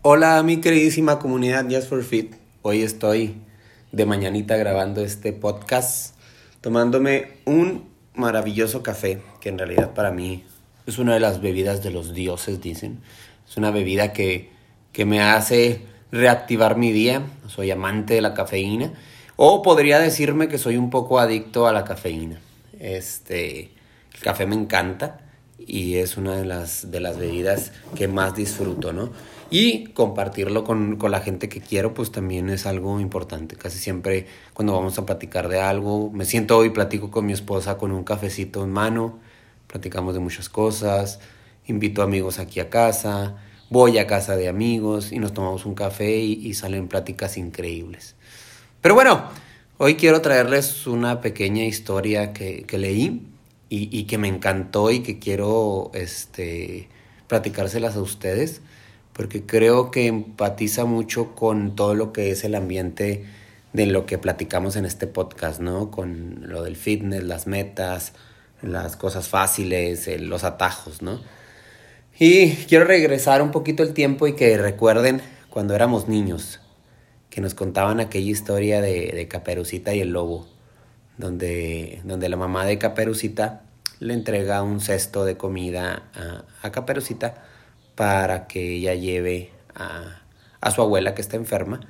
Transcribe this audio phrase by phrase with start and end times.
[0.00, 2.34] Hola mi queridísima comunidad Just for Fit.
[2.62, 3.34] Hoy estoy
[3.92, 6.14] de mañanita grabando este podcast
[6.60, 10.44] tomándome un maravilloso café que en realidad para mí
[10.86, 13.00] es una de las bebidas de los dioses, dicen.
[13.46, 14.50] Es una bebida que,
[14.92, 17.22] que me hace reactivar mi día.
[17.48, 18.92] Soy amante de la cafeína.
[19.36, 22.40] O podría decirme que soy un poco adicto a la cafeína.
[22.78, 23.72] Este,
[24.14, 25.25] el café me encanta
[25.58, 29.10] y es una de las, de las bebidas que más disfruto, ¿no?
[29.48, 33.56] Y compartirlo con, con, la gente que quiero, pues también es algo importante.
[33.56, 37.78] Casi siempre cuando vamos a platicar de algo, me siento y platico con mi esposa
[37.78, 39.20] con un cafecito en mano,
[39.68, 41.20] platicamos de muchas cosas,
[41.66, 43.36] invito amigos aquí a casa,
[43.70, 48.16] voy a casa de amigos y nos tomamos un café y, y salen pláticas increíbles.
[48.80, 49.30] Pero bueno,
[49.78, 53.26] hoy quiero traerles una pequeña historia que, que leí
[53.68, 56.88] y, que me encantó y que quiero este,
[57.26, 58.60] platicárselas a ustedes
[59.16, 63.24] porque creo que empatiza mucho con todo lo que es el ambiente
[63.72, 65.90] de lo que platicamos en este podcast, ¿no?
[65.90, 68.12] Con lo del fitness, las metas,
[68.60, 71.20] las cosas fáciles, los atajos, ¿no?
[72.18, 76.60] Y quiero regresar un poquito el tiempo y que recuerden cuando éramos niños,
[77.30, 80.46] que nos contaban aquella historia de, de Caperucita y el lobo,
[81.18, 83.62] donde, donde la mamá de Caperucita
[84.00, 87.42] le entrega un cesto de comida a, a Caperucita
[87.94, 90.22] para que ella lleve a,
[90.60, 91.80] a su abuela que está enferma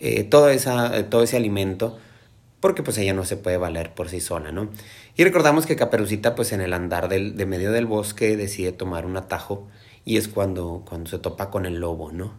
[0.00, 1.98] eh, todo, esa, todo ese alimento
[2.60, 4.70] porque pues ella no se puede valer por sí sola, ¿no?
[5.16, 9.06] Y recordamos que Caperucita pues en el andar del, de medio del bosque decide tomar
[9.06, 9.68] un atajo
[10.04, 12.34] y es cuando, cuando se topa con el lobo, ¿no?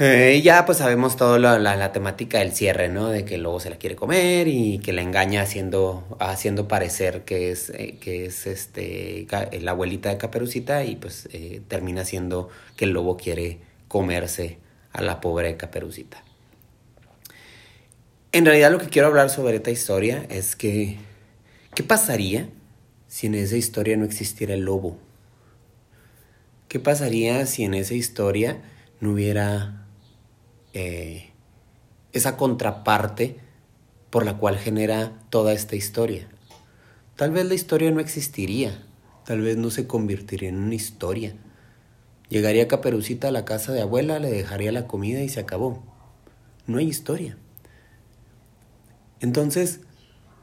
[0.00, 3.08] Eh, ya pues sabemos toda la, la, la, temática del cierre, ¿no?
[3.08, 7.24] De que el lobo se la quiere comer y que la engaña haciendo, haciendo parecer
[7.24, 9.26] que es, eh, que es este,
[9.60, 14.58] la abuelita de Caperucita y pues eh, termina siendo que el lobo quiere comerse
[14.92, 16.22] a la pobre Caperucita.
[18.30, 20.98] En realidad lo que quiero hablar sobre esta historia es que,
[21.74, 22.48] ¿qué pasaría
[23.08, 24.96] si en esa historia no existiera el lobo?
[26.68, 28.62] ¿Qué pasaría si en esa historia
[29.00, 29.87] no hubiera
[30.72, 31.30] eh,
[32.12, 33.38] esa contraparte
[34.10, 36.28] por la cual genera toda esta historia.
[37.16, 38.84] Tal vez la historia no existiría,
[39.24, 41.34] tal vez no se convertiría en una historia.
[42.28, 45.82] Llegaría Caperucita a la casa de abuela, le dejaría la comida y se acabó.
[46.66, 47.36] No hay historia.
[49.20, 49.80] Entonces,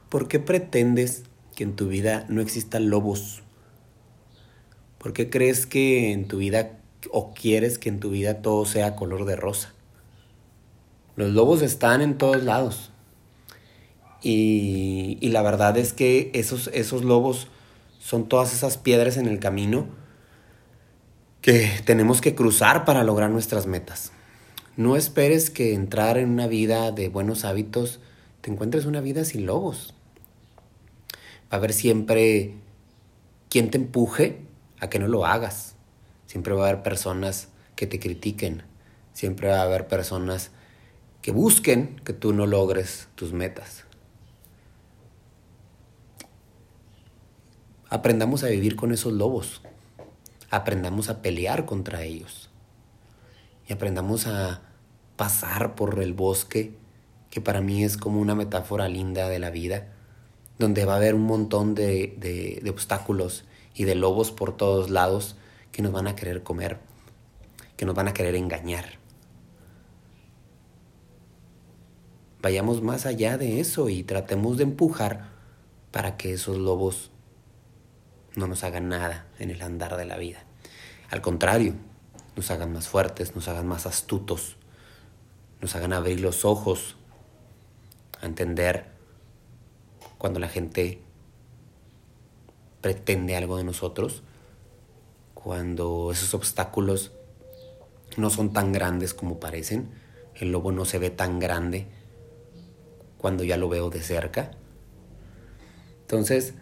[0.09, 1.23] ¿por qué pretendes
[1.55, 3.43] que en tu vida no existan lobos?
[4.97, 6.79] ¿Por qué crees que en tu vida
[7.11, 9.74] o quieres que en tu vida todo sea color de rosa?
[11.15, 12.91] Los lobos están en todos lados.
[14.21, 17.47] Y, y, la verdad es que esos, esos lobos
[17.99, 19.87] son todas esas piedras en el camino
[21.41, 24.11] que tenemos que cruzar para lograr nuestras metas.
[24.77, 27.99] No esperes que entrar en una vida de buenos hábitos
[28.41, 29.93] te encuentres una vida sin lobos.
[31.43, 32.55] Va a haber siempre
[33.49, 34.41] quien te empuje
[34.79, 35.75] a que no lo hagas.
[36.25, 38.63] Siempre va a haber personas que te critiquen.
[39.13, 40.51] Siempre va a haber personas
[41.25, 43.83] que busquen que tú no logres tus metas.
[47.89, 49.63] Aprendamos a vivir con esos lobos.
[50.51, 52.51] Aprendamos a pelear contra ellos.
[53.67, 54.61] Y aprendamos a
[55.15, 56.77] pasar por el bosque,
[57.31, 59.87] que para mí es como una metáfora linda de la vida,
[60.59, 65.37] donde va a haber un montón de, obstáculos y de lobos por todos lados
[65.71, 66.77] que nos van a querer comer,
[67.77, 69.03] que nos van a querer engañar.
[72.45, 75.31] Vayamos más allá de eso y tratemos de empujar
[75.89, 77.09] para que esos lobos
[78.35, 80.43] no nos hagan nada en el andar de la vida.
[81.09, 81.73] Al contrario,
[82.35, 84.57] nos hagan más fuertes, nos hagan más astutos,
[85.59, 86.97] nos hagan abrir los ojos
[88.21, 88.91] a entender
[90.19, 91.01] cuando la gente
[92.79, 94.21] pretende algo de nosotros,
[95.33, 97.11] cuando esos obstáculos
[98.17, 99.89] no son tan grandes como parecen,
[100.35, 101.87] el lobo no se ve tan grande
[103.17, 104.51] cuando ya lo veo de cerca.
[106.01, 106.53] Entonces,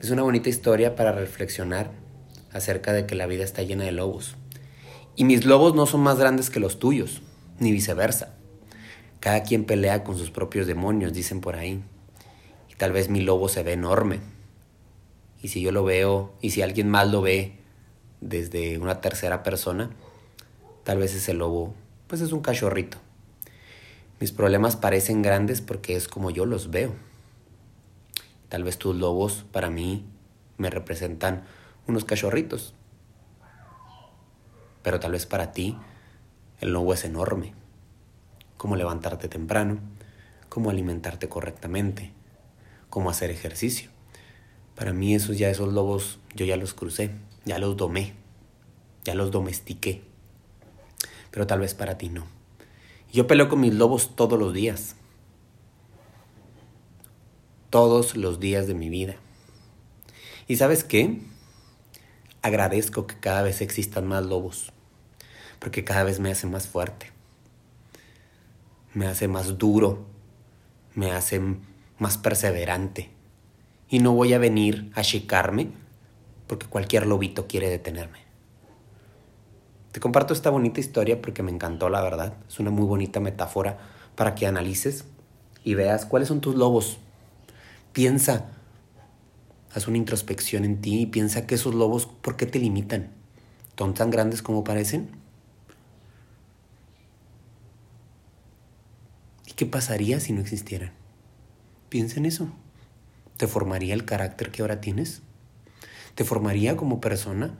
[0.00, 1.90] es una bonita historia para reflexionar
[2.52, 4.36] acerca de que la vida está llena de lobos.
[5.14, 7.22] Y mis lobos no son más grandes que los tuyos,
[7.58, 8.34] ni viceversa.
[9.20, 11.82] Cada quien pelea con sus propios demonios, dicen por ahí.
[12.70, 14.20] Y tal vez mi lobo se ve enorme.
[15.42, 17.58] Y si yo lo veo, y si alguien más lo ve
[18.20, 19.90] desde una tercera persona,
[20.84, 21.74] tal vez ese lobo,
[22.06, 22.98] pues es un cachorrito.
[24.20, 26.94] Mis problemas parecen grandes porque es como yo los veo.
[28.50, 30.04] Tal vez tus lobos para mí
[30.58, 31.44] me representan
[31.86, 32.74] unos cachorritos.
[34.82, 35.78] Pero tal vez para ti
[36.60, 37.54] el lobo es enorme.
[38.58, 39.78] Cómo levantarte temprano,
[40.50, 42.12] cómo alimentarte correctamente,
[42.90, 43.88] cómo hacer ejercicio.
[44.74, 47.10] Para mí esos ya esos lobos yo ya los crucé,
[47.46, 48.12] ya los domé,
[49.02, 50.02] ya los domestiqué.
[51.30, 52.39] Pero tal vez para ti no.
[53.12, 54.94] Yo peleo con mis lobos todos los días.
[57.68, 59.16] Todos los días de mi vida.
[60.46, 61.20] ¿Y sabes qué?
[62.42, 64.72] Agradezco que cada vez existan más lobos,
[65.58, 67.12] porque cada vez me hace más fuerte,
[68.94, 70.06] me hace más duro,
[70.94, 71.40] me hace
[71.98, 73.10] más perseverante.
[73.88, 75.68] Y no voy a venir a checarme
[76.46, 78.29] porque cualquier lobito quiere detenerme.
[79.92, 82.34] Te comparto esta bonita historia porque me encantó, la verdad.
[82.48, 83.78] Es una muy bonita metáfora
[84.14, 85.04] para que analices
[85.64, 86.98] y veas cuáles son tus lobos.
[87.92, 88.46] Piensa,
[89.74, 93.10] haz una introspección en ti y piensa que esos lobos, ¿por qué te limitan?
[93.76, 95.08] ¿Son tan grandes como parecen?
[99.46, 100.92] ¿Y qué pasaría si no existieran?
[101.88, 102.48] Piensa en eso.
[103.38, 105.22] ¿Te formaría el carácter que ahora tienes?
[106.14, 107.54] ¿Te formaría como persona?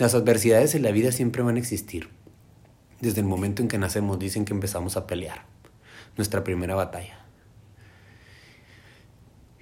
[0.00, 2.08] Las adversidades en la vida siempre van a existir.
[3.02, 5.44] Desde el momento en que nacemos dicen que empezamos a pelear.
[6.16, 7.20] Nuestra primera batalla.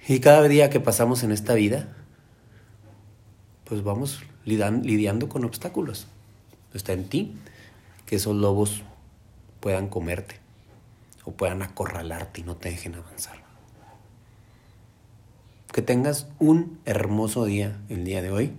[0.07, 1.93] Y cada día que pasamos en esta vida,
[3.65, 6.07] pues vamos lidiando con obstáculos.
[6.73, 7.35] Está en ti
[8.05, 8.83] que esos lobos
[9.59, 10.37] puedan comerte
[11.25, 13.43] o puedan acorralarte y no te dejen avanzar.
[15.73, 18.53] Que tengas un hermoso día el día de hoy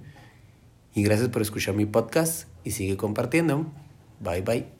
[0.95, 3.67] y gracias por escuchar mi podcast y sigue compartiendo.
[4.21, 4.80] Bye bye.